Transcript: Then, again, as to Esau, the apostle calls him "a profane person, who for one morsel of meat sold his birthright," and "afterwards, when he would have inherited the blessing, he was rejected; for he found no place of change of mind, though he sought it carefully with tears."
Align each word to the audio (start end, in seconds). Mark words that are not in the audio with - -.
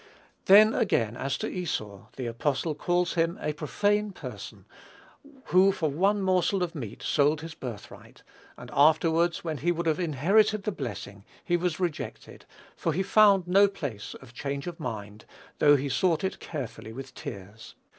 Then, 0.45 0.73
again, 0.73 1.15
as 1.15 1.37
to 1.37 1.47
Esau, 1.47 2.07
the 2.15 2.25
apostle 2.25 2.73
calls 2.73 3.13
him 3.13 3.37
"a 3.39 3.53
profane 3.53 4.13
person, 4.13 4.65
who 5.53 5.71
for 5.71 5.89
one 5.91 6.23
morsel 6.23 6.63
of 6.63 6.73
meat 6.73 7.03
sold 7.03 7.41
his 7.41 7.53
birthright," 7.53 8.23
and 8.57 8.71
"afterwards, 8.73 9.43
when 9.43 9.59
he 9.59 9.71
would 9.71 9.85
have 9.85 9.99
inherited 9.99 10.63
the 10.63 10.71
blessing, 10.71 11.23
he 11.45 11.55
was 11.55 11.79
rejected; 11.79 12.45
for 12.75 12.93
he 12.93 13.03
found 13.03 13.45
no 13.47 13.67
place 13.67 14.15
of 14.15 14.33
change 14.33 14.65
of 14.65 14.79
mind, 14.79 15.25
though 15.59 15.75
he 15.75 15.87
sought 15.87 16.23
it 16.23 16.39
carefully 16.39 16.91
with 16.91 17.13
tears." 17.13 17.75